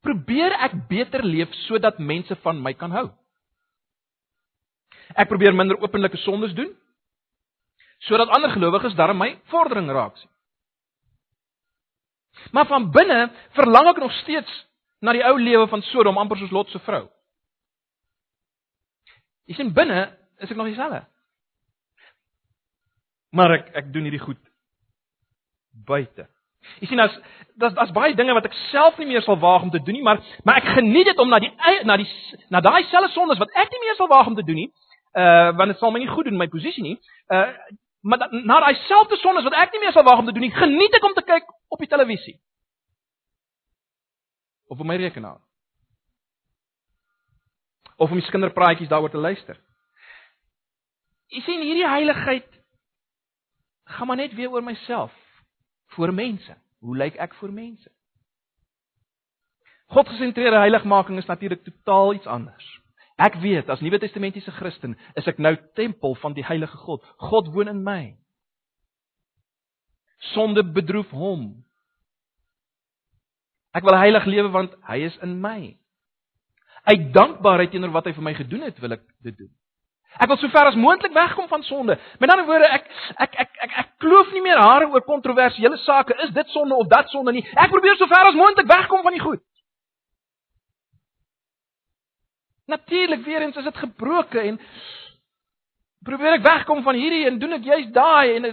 [0.00, 3.19] probeer ek beter leef sodat mense van my kan hou.
[5.14, 6.70] Ek probeer minder openlike sondes doen
[8.00, 10.30] sodat ander gelowiges daarin my vordering raak sien.
[12.52, 13.18] Maar van binne
[13.52, 14.52] verlang ek nog steeds
[15.04, 17.04] na die ou lewe van Sodom amper soos Lot se vrou.
[19.50, 20.06] Ek sien binne
[20.40, 21.02] is ek nog dieselfde.
[23.36, 24.40] Maar ek ek doen hierdie goed
[25.86, 26.26] buite.
[26.80, 27.14] Jy sien as
[27.60, 30.04] daar's daar's baie dinge wat ek self nie meer sal waag om te doen nie,
[30.04, 31.50] maar maar ek geniet dit om na die
[31.88, 32.08] na die
[32.52, 34.70] na daai selfde sondes wat ek nie meer sal waag om te doen nie,
[35.18, 36.98] uh want dit sal my nie goed doen my posisie nie.
[37.28, 37.48] Uh
[38.00, 40.46] maar da, na daai selfde sondes wat ek nie meer sal waag om te doen
[40.46, 42.38] nie, geniet ek om te kyk op die televisie.
[44.70, 45.40] Of op my rekenaar.
[47.96, 49.58] Of om die kinderpraatjies daaroor te luister.
[51.28, 52.48] Jy sien hierdie heiligheid
[53.90, 55.12] gaan maar net weer oor myself
[55.94, 56.56] voor mense.
[56.80, 57.90] Hoe lyk ek voor mense?
[59.90, 62.79] Godgesentreerde heiligmaking is natuurlik totaal iets anders.
[63.20, 67.04] Ek weet as Nuwe Testamentiese Christen is ek nou tempel van die heilige God.
[67.20, 68.14] God woon in my.
[70.32, 71.50] Sonde bedroef hom.
[73.76, 75.76] Ek wil heilig lewe want hy is in my.
[76.88, 79.50] Uit dankbaarheid teenoor wat hy vir my gedoen het, wil ek dit doen.
[80.18, 81.94] Ek wil sover as moontlik wegkom van sonde.
[82.18, 82.88] Met ander woorde, ek
[83.20, 86.16] ek ek ek ek kloof nie meer hare oor kontroversiële sake.
[86.24, 87.44] Is dit sonde of dat sonde nie?
[87.54, 89.44] Ek probeer sover as moontlik wegkom van die goed.
[92.70, 94.60] Natuurlik weer eens is dit gebroke en
[96.06, 98.48] probeer ek wegkom van hierdie en doen ek juist daai en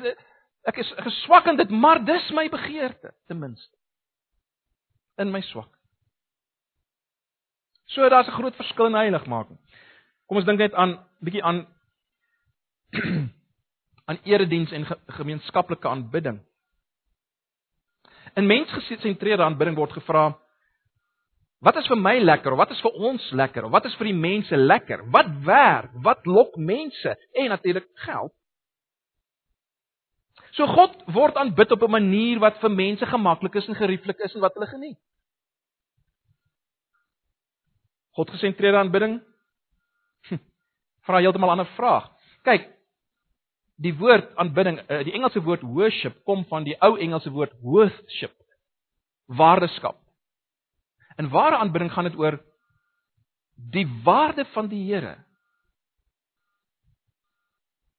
[0.68, 3.76] ek is geswak in dit, maar dis my begeerte ten minste.
[5.22, 5.72] In my swak.
[7.88, 9.58] So daar's 'n groot verskil in heiligmaking.
[10.28, 11.68] Kom ons dink net aan bietjie aan
[14.10, 16.40] aan erediens en ge gemeenskaplike aanbidding.
[18.36, 20.38] In mensgesentreerde aanbidding word gevra
[21.60, 24.12] wat is vir my lekker of wat is vir ons lekker of wat is vir
[24.12, 25.08] die mense lekker?
[25.14, 25.92] Wat werk?
[26.06, 27.16] Wat lok mense?
[27.34, 28.34] En natuurlik geld.
[30.58, 34.36] So God word aanbid op 'n manier wat vir mense gemaklik is en gerieflik is
[34.36, 34.98] en wat hulle geniet.
[38.12, 39.22] God gesentreerde aanbidding
[41.06, 42.10] vra heeltemal 'n ander vraag.
[42.44, 42.68] Kyk,
[43.78, 48.34] die woord aanbidding, eh, die Engelse woord worship kom van die ou Engelse woord worship,
[49.26, 50.07] waardeskap.
[51.18, 52.38] In ware aanbidding gaan dit oor
[53.74, 55.16] die waarde van die Here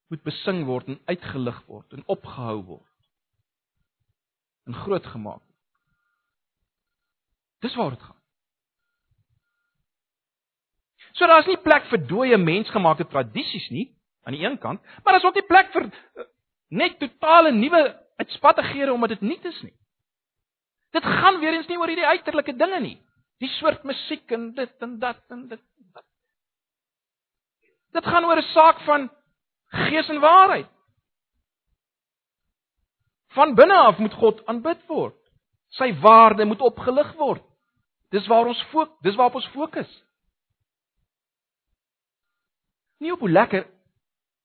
[0.09, 2.85] moet besing word en uitgelig word en opgehou word
[4.69, 5.43] en groot gemaak.
[7.65, 8.17] Dis waar dit gaan.
[11.17, 13.89] So daar's nie plek vir dooie mensgemaakte tradisies nie
[14.29, 16.27] aan die een kant, maar daar's ook nie plek vir eh,
[16.69, 17.81] net totale nuwe
[18.21, 19.75] uitspattighede omdat dit nie is nie.
[20.93, 22.97] Dit gaan weer eens nie oor hierdie uiterlike dinge nie.
[23.39, 25.63] Die soort musiek en dit en dat en dit.
[27.95, 29.11] Dit gaan oor 'n saak van
[29.69, 30.71] gees en waarheid.
[33.29, 35.17] Van binne af moet God aanbid word.
[35.69, 37.45] Sy waarde moet opgelig word.
[38.11, 40.05] Dis waar ons fokus, dis waarop ons fokus.
[42.99, 43.67] Nie op hoe lekker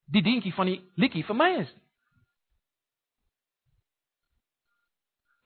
[0.04, 1.82] die dingetjie van die liedjie vir my is nie.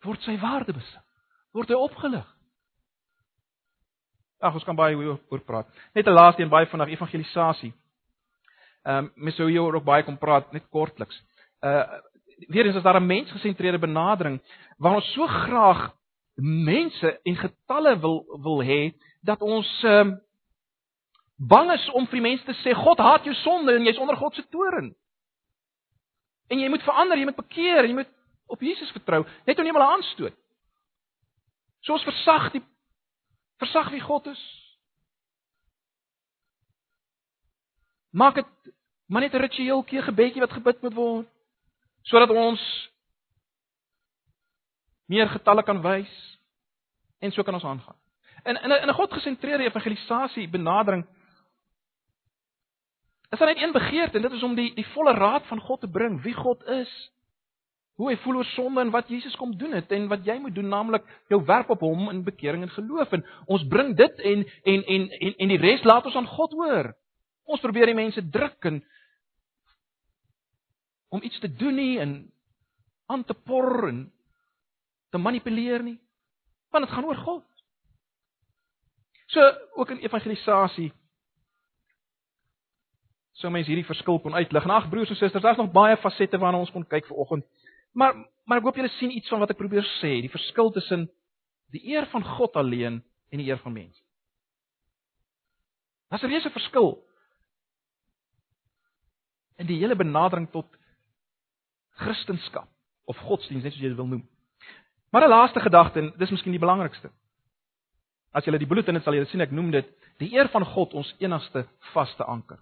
[0.07, 1.05] Word sy waarde besing.
[1.53, 2.27] Word hy opgelig.
[4.39, 5.67] Ag ons kan baie oor, oor praat.
[5.95, 7.73] Net 'n laaste een baie vinnig evangelisasie.
[8.85, 11.23] Ehm um, mens sou hier ook baie kom praat net kortliks.
[11.61, 11.85] Uh
[12.49, 14.41] weer eens as daar 'n mensgesentreerde benadering
[14.77, 15.93] waar ons so graag
[16.43, 20.21] mense en getalle wil wil hê dat ons ehm um,
[21.37, 24.17] bang is om vir die mense te sê God haat jou sonde en jy's onder
[24.17, 24.95] God se toorn.
[26.49, 28.11] En jy moet verander, jy moet bekeer, jy moet
[28.47, 30.35] op Jesus vertrou, net om nie maar aanstoot.
[31.81, 32.63] So ons versag die
[33.59, 34.43] versag wie God is.
[38.11, 38.47] Maak dit
[39.07, 41.29] maar net 'n ritueeltjie gebedjie wat gebid moet word.
[42.09, 42.63] sodat ons
[45.09, 46.13] meer getalle kan wys
[47.25, 47.97] en so kan ons aangaan.
[48.45, 51.07] In in 'n in 'n God-gesentreerde evangelisasie benadering
[53.31, 55.81] is daar net een begeerte en dit is om die die volle raad van God
[55.81, 57.11] te bring, wie God is,
[57.99, 60.55] hoe hy voel oor sonde en wat Jesus kom doen het en wat jy moet
[60.55, 64.45] doen, naamlik jou werp op hom in bekering en geloof en ons bring dit en
[64.47, 66.93] en en en, en die res laat ons aan God hoor.
[67.51, 68.79] Ons probeer die mense druk en
[71.11, 72.15] om iets te doen nie en
[73.11, 74.05] aan te por en
[75.11, 75.99] te manipuleer nie.
[76.71, 77.45] Want dit gaan oor God.
[79.27, 79.43] So
[79.75, 80.93] ook in evangelisasie
[83.39, 84.65] sou mens hierdie verskil kon uitlig.
[84.67, 87.47] En ag broers en susters, daar's nog baie fasette waarna ons kon kyk vanoggend.
[87.93, 88.15] Maar
[88.49, 91.03] maar ek hoop julle sien iets van wat ek probeer sê, die verskil tussen
[91.69, 94.01] die eer van God alleen en die eer van mense.
[96.09, 97.05] Daar's 'n reuse verskil
[99.59, 100.67] in die hele benadering tot
[101.91, 102.69] Christendom
[103.05, 104.29] of godsdienst, net soos jy dit wil noem.
[105.11, 107.11] Maar 'n laaste gedagte en dis miskien die belangrikste.
[108.33, 109.87] As jy die bulletin het, sal jy sien ek noem dit
[110.19, 112.59] die eer van God ons enigste vaste anker.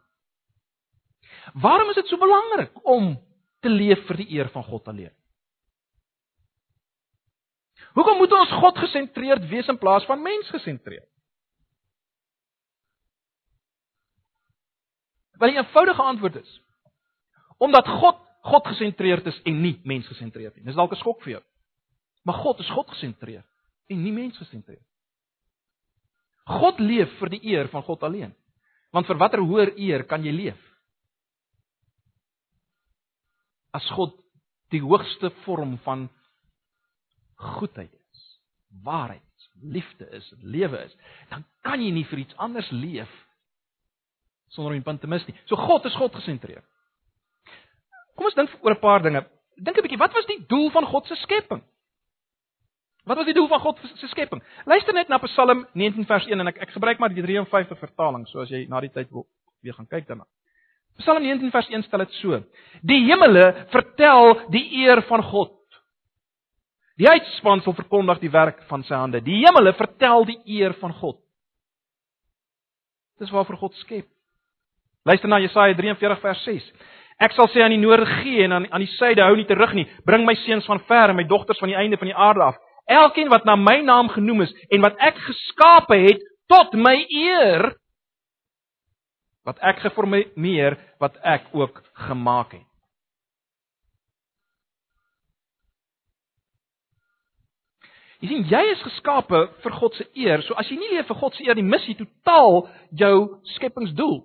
[1.55, 3.17] Waarom is dit so belangrik om
[3.67, 5.15] te leef vir die eer van God alleen?
[7.97, 11.09] Hoekom moet ons God gesentreerd wees in plaas van mens gesentreerd?
[15.41, 16.63] Wel die eenvoudige antwoord is
[17.57, 20.65] omdat God God gesentreerd is en nie mens gesentreerd nie.
[20.69, 21.43] Dis dalk 'n skok vir jou.
[22.23, 23.47] Maar God is God gesentreerd
[23.89, 24.87] en nie mens gesentreerd.
[26.47, 28.35] God leef vir die eer van God alleen.
[28.93, 30.76] Want vir watter hoër eer kan jy leef?
[33.77, 34.15] As God
[34.75, 36.09] die hoogste vorm van
[37.37, 38.25] goedheid is,
[38.87, 40.97] waarheid is, liefde is, lewe is,
[41.31, 43.13] dan kan jy nie vir iets anders leef
[44.55, 45.37] sonder om die punt te mis nie.
[45.51, 46.65] So God is God gesentreerd.
[48.17, 49.27] Kom ons dink oor 'n paar dinge.
[49.57, 51.63] Dink 'n bietjie, wat was die doel van God se skepping?
[53.05, 54.43] Wat was die doel van God se skepping?
[54.65, 58.27] Luister net na Psalm 19 vers 1 en ek ek gebruik maar die 53 vertaling,
[58.27, 59.27] so as jy na die tyd wil
[59.63, 60.27] weer gaan kyk daarna.
[61.01, 62.41] Psalm 19 vers 1 stel dit so:
[62.83, 65.53] Die hemele vertel die eer van God.
[66.97, 69.21] Die uitspansel verkondig die werk van sy hande.
[69.21, 71.19] Die hemele vertel die eer van God.
[73.21, 74.09] Dis waarvoor God skep.
[75.05, 76.71] Luister na Jesaja 43 vers 6.
[77.23, 79.73] Ek sal sê aan die noorde gee en aan aan die suide hou nie terug
[79.77, 79.87] nie.
[80.09, 82.59] Bring my seuns van ver en my dogters van die einde van die aarde af.
[82.87, 87.73] Elkeen wat na my naam genoem is en wat ek geskape het tot my eer
[89.47, 92.65] wat ek geformeer wat ek ook gemaak het.
[98.21, 100.43] Jy sien jy is geskape vir God se eer.
[100.43, 102.65] So as jy nie leef vir God se eer nie, mis jy totaal
[102.97, 103.17] jou
[103.57, 104.19] skepingsdoel.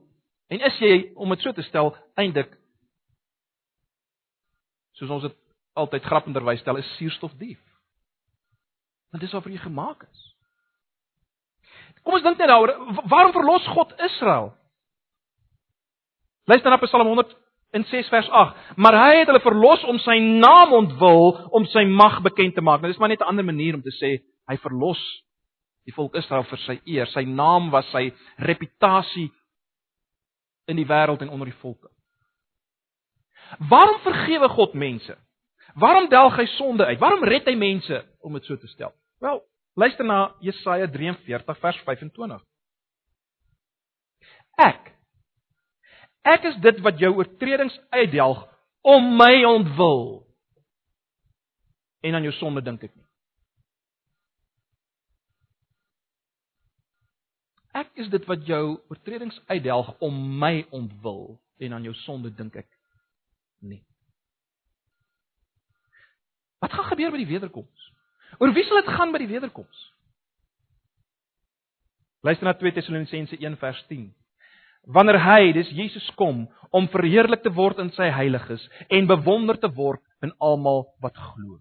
[0.52, 2.56] En is jy om dit so te stel eintlik
[5.02, 5.38] soos ons dit
[5.82, 7.62] altyd grappenderwys stel, is suurstofdief.
[9.12, 10.26] Want dis waarvoor jy gemaak is.
[12.06, 12.74] Kom ons dink net daaroor,
[13.10, 14.52] waarom verlos God Israel?
[16.46, 18.56] Luister na Psalm 106 vers 8.
[18.76, 22.82] Maar hy het hulle verlos om sy naam ontwil, om sy mag bekend te maak.
[22.82, 25.02] Nou dis maar net 'n ander manier om te sê hy verlos
[25.86, 27.08] die volk Israel vir sy eer.
[27.08, 29.32] Sy naam was sy reputasie
[30.68, 31.90] in die wêreld en onder die volke.
[33.70, 35.18] Waarom vergewe God mense?
[35.76, 37.00] Waarom delg hy sonde uit?
[37.00, 38.94] Waarom red hy mense om dit so te stel?
[39.20, 39.42] Wel,
[39.76, 42.42] luister na Jesaja 43 vers 25.
[44.58, 44.91] Ek
[46.22, 48.44] Ek is dit wat jou oortredings uitdelg
[48.82, 50.04] om my ontwil.
[52.02, 53.08] En aan jou sonde dink ek nie.
[57.82, 62.58] Ek is dit wat jou oortredings uitdelg om my ontwil en aan jou sonde dink
[62.60, 62.68] ek
[63.64, 63.82] nie.
[66.62, 67.88] Wat gaan gebeur by die wederkoms?
[68.38, 69.86] Oor wie sal dit gaan by die wederkoms?
[72.22, 74.12] Luister na 2 Tessalonisense 1 vers 10.
[74.90, 79.70] Wanneer hy, dis Jesus kom om verheerlik te word in sy heiliges en bewonder te
[79.76, 81.60] word in almal wat glo.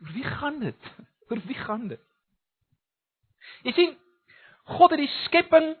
[0.00, 0.90] Oor wie gaan dit?
[1.30, 2.02] Oor wie gaan dit?
[3.64, 3.96] Jy sien,
[4.76, 5.74] God het die skepping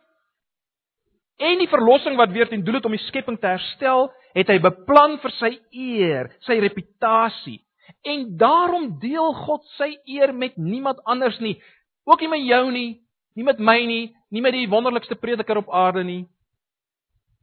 [1.40, 4.58] en die verlossing wat weer ten doel het om die skepping te herstel, het hy
[4.62, 7.58] beplan vir sy eer, sy reputasie.
[8.02, 11.56] En daarom deel God sy eer met niemand anders nie,
[12.04, 13.00] ook nie met jou nie,
[13.34, 16.24] nie met my nie, nie met die wonderlikste prediker op aarde nie,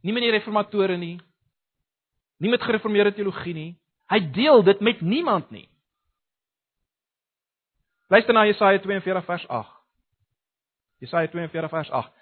[0.02, 1.16] nie met die reformatore nie,
[2.38, 3.70] nie met gereformeerde teologie nie.
[4.08, 5.66] Hy deel dit met niemand nie.
[8.08, 9.74] Luister na Jesaja 42 vers 8.
[11.04, 12.14] Jesaja 42 vers 8.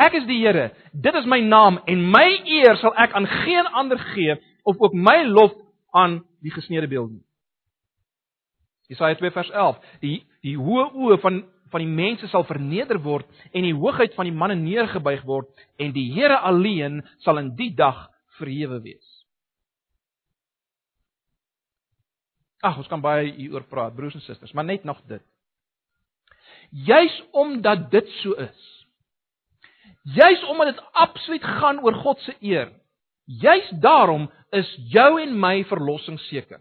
[0.00, 0.70] Ek is die Here.
[0.92, 4.36] Dit is my naam en my eer sal ek aan geen ander gee
[4.68, 5.56] of ook my lof
[5.96, 7.24] aan die gesneede beeld nie.
[8.90, 9.80] Jesaja 2 vers 11.
[10.02, 14.26] Die die hoë oë van van die mense sal verneder word en die hoogheid van
[14.26, 18.08] die manne neergebuig word en die Here alleen sal in die dag
[18.40, 19.06] verhewe wees.
[22.60, 25.22] Ag, ons kan baie hieroor praat, broers en susters, maar net nog dit.
[26.70, 28.66] Juis omdat dit so is.
[30.02, 32.72] Juis omdat dit absoluut gaan oor God se eer.
[33.24, 36.60] Juis daarom is jou en my verlossing seker.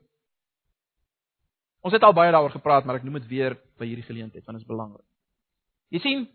[1.86, 4.58] Ons het al baie daaroor gepraat, maar ek noem dit weer by hierdie geleentheid want
[4.58, 5.06] dit is belangrik.
[5.90, 6.26] Jy sien,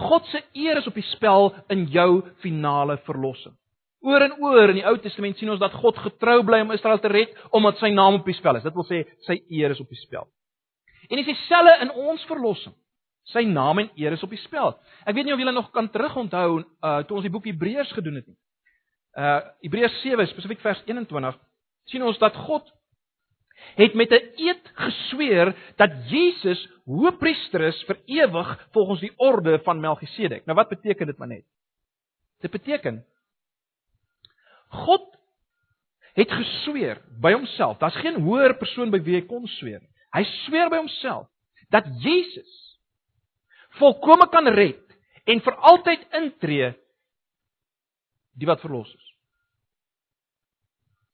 [0.00, 3.54] God se eer is op die spel in jou finale verlossing.
[4.02, 6.98] Oor en oor in die Ou Testament sien ons dat God getrou bly om Israel
[6.98, 8.64] te red omdat sy naam op die spel is.
[8.66, 10.26] Dit wil sê sy eer is op die spel.
[11.06, 12.74] En dis dieselfde in ons verlossing.
[13.30, 14.72] Sy naam en eer is op die spel.
[15.06, 18.18] Ek weet nie of julle nog kan terugonthou uh toe ons die boek Hebreërs gedoen
[18.18, 18.38] het nie.
[19.14, 21.38] Uh Hebreërs 7 spesifiek vers 21
[21.92, 22.66] sien ons dat God
[23.74, 29.80] het met 'n eed gesweer dat Jesus hoëpriester is vir ewig volgens die orde van
[29.80, 30.44] Melchisedek.
[30.46, 31.44] Nou wat beteken dit maar net?
[32.40, 33.04] Dit beteken
[34.68, 35.18] God
[36.12, 37.78] het gesweer by homself.
[37.78, 39.80] Daar's geen hoër persoon by wie hy kon sweer.
[40.12, 41.28] Hy sweer by homself
[41.72, 42.78] dat Jesus
[43.80, 46.72] volkome kan red en vir altyd intree
[48.36, 49.08] die wat verlos is.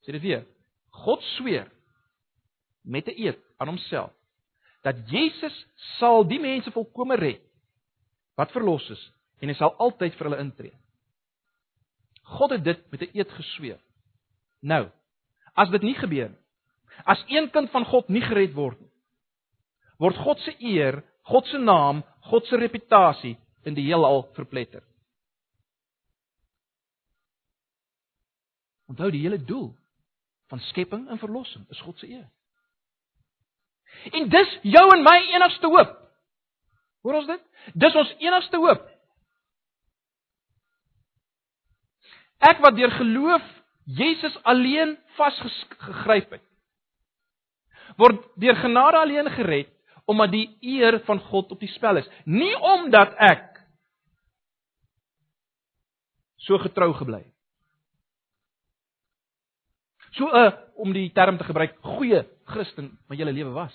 [0.06, 0.46] Sê dit weer.
[1.04, 1.68] God sweer
[2.88, 4.12] met 'n eed aan homself
[4.82, 5.66] dat Jesus
[5.98, 7.42] sal die mense volkome red
[8.38, 9.02] wat verlos is
[9.42, 10.74] en hy sal altyd vir hulle intree.
[12.38, 13.80] God het dit met 'n eed gesweer.
[14.60, 14.90] Nou,
[15.54, 16.42] as dit nie gebeur nie,
[17.04, 18.90] as een kind van God nie gered word nie,
[19.98, 24.82] word God se eer, God se naam, God se reputasie in die heelal verpletter.
[28.88, 29.76] Onthou die hele doel
[30.48, 32.28] van skepping en verlossing is God se eer.
[34.12, 35.94] En dis jou en my enigste hoop.
[37.06, 37.42] Hoor ons dit?
[37.74, 38.84] Dis ons enigste hoop.
[42.48, 43.46] Ek wat deur geloof
[43.98, 46.44] Jesus alleen vasgegryp het,
[47.98, 49.72] word deur genade alleen gered
[50.08, 53.58] omdat die eer van God op die spel is, nie omdat ek
[56.46, 57.37] so getrou gebly het.
[60.18, 63.74] So 'n uh, om die term te gebruik, goeie Christen my hele lewe was.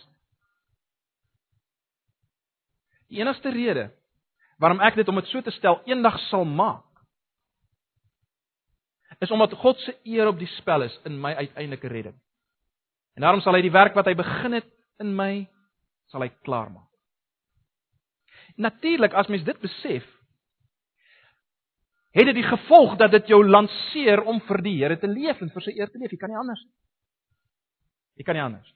[3.07, 3.91] Die enigste rede
[4.57, 6.85] waarom ek dit om dit so te stel eendag sal maak
[9.23, 12.15] is omdat God se eer op die spel is in my uiteindelike redding.
[13.15, 14.69] En daarom sal hy die werk wat hy begin het
[14.99, 15.45] in my
[16.11, 16.89] sal hy klaarmaak.
[18.55, 20.05] Natuurlik as mens dit besef,
[22.13, 25.49] het dit die gevolg dat dit jou lanceer om vir die Here te leef en
[25.53, 26.13] vir sy eer te leef.
[26.13, 26.73] Jy kan nie anders nie.
[28.21, 28.69] Jy kan nie anders.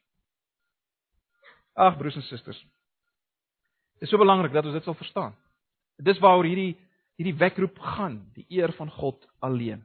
[1.78, 2.60] Ag broers en susters.
[3.98, 5.36] Dit is so belangrik dat ons dit sal verstaan.
[6.02, 6.74] Dis waaroor hierdie
[7.18, 9.80] hierdie wekroep gaan, die eer van God alleen.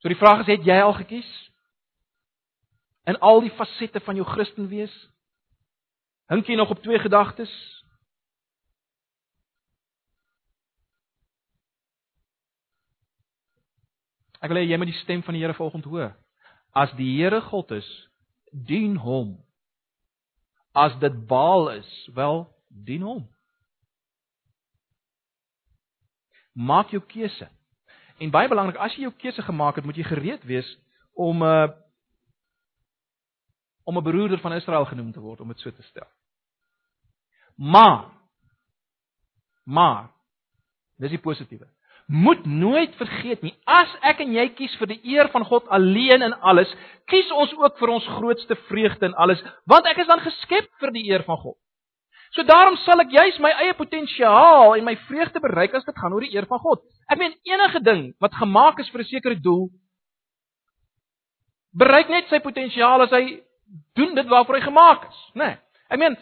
[0.00, 1.28] So die vraag is, het jy al gekies?
[3.04, 4.94] In al die fasette van jou Christen wees?
[6.32, 7.52] Hink jy nog op twee gedagtes?
[14.40, 16.14] Ek wil hê jy moet die stem van die Here volgende hoor.
[16.72, 17.88] As die Here God is,
[18.52, 19.36] dien hom.
[20.72, 23.24] As dit Baal is, wel, dien hom.
[26.54, 27.48] Maak jou keuse.
[28.20, 30.68] En baie belangrik, as jy jou keuse gemaak het, moet jy gereed wees
[31.16, 31.76] om 'n uh, eh,
[33.84, 36.08] om 'n broeder van Israel genoem te word, om dit so te stel.
[37.56, 38.10] Maar
[39.64, 40.10] maar
[40.96, 41.68] dis die positiewe
[42.10, 43.54] moet nooit vergeet nie.
[43.70, 46.70] As ek en jy kies vir die eer van God alleen in alles,
[47.06, 50.94] kies ons ook vir ons grootste vreugde in alles, want ek is dan geskep vir
[50.96, 51.58] die eer van God.
[52.34, 56.14] So daarom sal ek juis my eie potensiaal en my vreugde bereik as dit gaan
[56.14, 56.82] oor die eer van God.
[57.10, 59.70] Ek meen enige ding wat gemaak is vir 'n sekere doel
[61.76, 63.40] bereik net sy potensiaal as hy
[63.98, 65.44] doen dit waarvoor hy gemaak is, né?
[65.44, 65.58] Nee.
[65.90, 66.16] Ek meen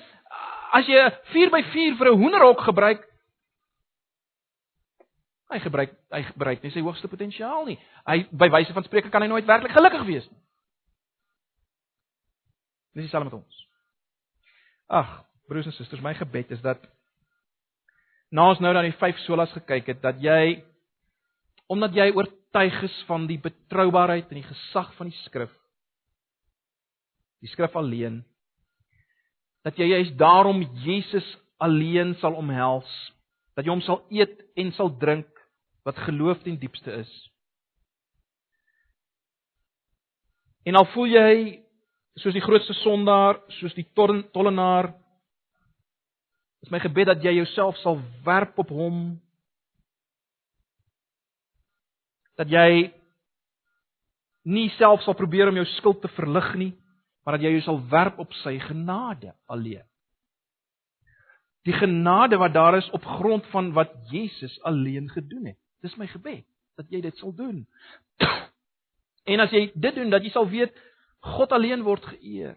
[0.73, 3.01] as jy 'n 4x4 vir 'n hoenderhok gebruik,
[5.49, 7.79] Hy gebruik hy gebruik nie sy hoogste potensiaal nie.
[8.09, 10.41] Hy by wyse van spreuke kan hy nooit werklik gelukkig wees nie.
[12.99, 13.65] Dis dieselfde met ons.
[14.89, 15.11] Ag,
[15.49, 16.83] broers en susters, my gebed is dat
[18.35, 20.61] na ons nou na die vyf solas gekyk het dat jy
[21.73, 25.53] omdat jy oortuig is van die betroubaarheid en die gesag van die skrif
[27.41, 28.21] die skrif alleen
[29.65, 32.89] dat jy juist daarom Jesus alleen sal omhels
[33.59, 35.38] Dat jy hom sal eet en sal drink
[35.89, 37.11] wat geloof ten diepste is.
[40.69, 41.35] En al voel jy
[42.21, 44.91] soos die grootste sondaar, soos die tollenaar,
[46.61, 48.99] is my gebed dat jy jouself sal werp op hom.
[52.37, 52.91] Dat jy
[54.49, 56.73] nie self sal probeer om jou skuld te verlig nie,
[57.25, 59.87] maar dat jy jou sal werp op sy genade alleen.
[61.65, 65.61] Die genade wat daar is op grond van wat Jesus alleen gedoen het.
[65.85, 66.47] Dis my gebed
[66.79, 67.67] dat jy dit sal doen.
[69.29, 70.73] En as jy dit doen, dat jy sal weet
[71.37, 72.55] God alleen word geëer.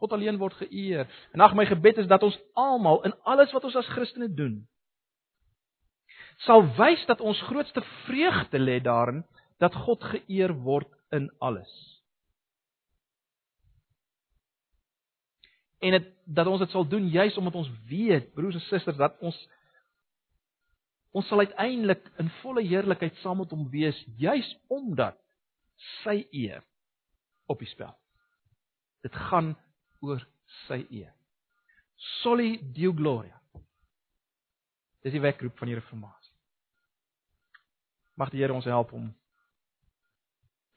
[0.00, 1.04] God alleen word geëer.
[1.36, 4.62] En ag my gebed is dat ons almal in alles wat ons as Christene doen,
[6.46, 9.20] sal wys dat ons grootste vreugde lê daarin
[9.62, 11.70] dat God geëer word in alles.
[15.84, 19.20] En dit dat ons dit sal doen juis omdat ons weet, broers en susters, dat
[19.20, 19.36] ons
[21.14, 25.18] ons sal uiteindelik in volle heerlikheid saam met hom wees juis omdat
[26.02, 26.64] sy eer
[27.50, 27.92] op die spel.
[29.04, 29.52] Dit gaan
[30.02, 30.22] oor
[30.66, 31.12] sy eer.
[32.22, 33.36] Soli Deo Gloria.
[35.04, 36.32] Dis die wekroep van die reformatie.
[38.18, 39.10] Mag die Here ons help om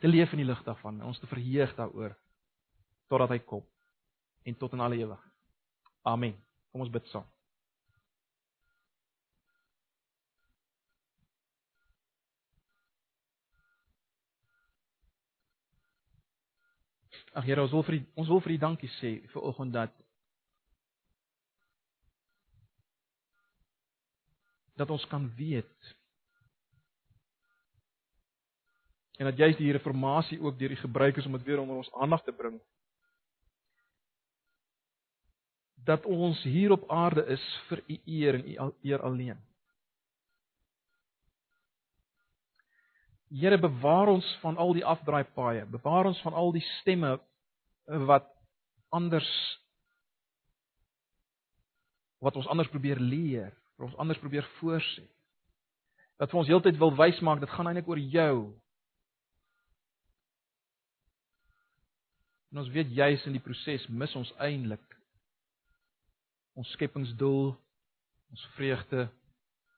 [0.01, 2.13] te leef in die lig daarvan, ons te verheug daaroor
[3.09, 3.63] totdat hy kom
[4.47, 5.33] en tot in alle ewigheid.
[6.07, 6.35] Amen.
[6.71, 7.25] Kom ons bid saam.
[17.33, 19.93] Ag Here, ons wil vir die, ons wil vir U dankie sê vir oggend dat
[24.77, 25.93] dat ons kan weet
[29.17, 32.23] en dat juist die reformatie ook deur die gebruikers om dit weer onder ons aandag
[32.23, 32.59] te bring
[35.87, 39.39] dat ons hier op aarde is vir u eer en u eer alleen.
[43.27, 47.17] Here bewaar ons van al die afdraaipaaie, bewaar ons van al die stemme
[48.07, 48.27] wat
[48.95, 49.29] anders
[52.23, 55.03] wat ons anders probeer leer, wat ons anders probeer voorsê.
[56.17, 58.37] Dat vir ons heeltyd wil wys maak dit gaan eintlik oor jou.
[62.49, 64.97] En ons weet juis in die proses mis ons eintlik
[66.57, 67.51] ons skepingsdoel,
[68.33, 69.05] ons vreugde,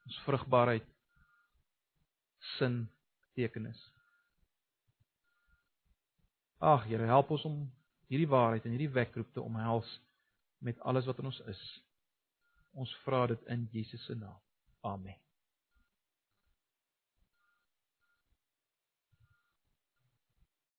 [0.08, 0.86] ons vrugbaarheid,
[2.56, 2.86] sin,
[3.40, 3.80] betekenis.
[6.60, 7.60] Ag Here, help ons om
[8.12, 9.88] hierdie waarheid en hierdie wekroep te omhels
[10.60, 11.64] met alles wat in ons is.
[12.76, 14.40] Ons vra dit in Jesus se naam.
[14.84, 15.29] Amen.